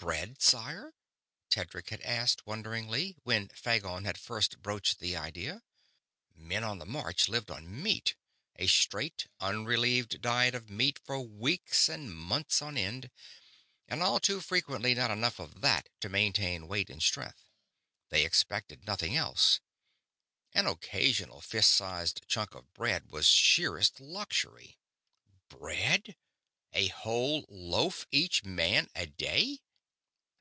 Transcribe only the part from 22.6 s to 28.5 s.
bread was sheerest luxury. "Bread! A whole loaf each